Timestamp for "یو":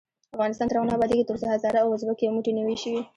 2.19-2.31